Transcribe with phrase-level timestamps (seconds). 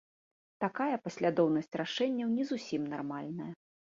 [0.63, 3.51] Такая паслядоўнасць рашэнняў не зусім нармальная.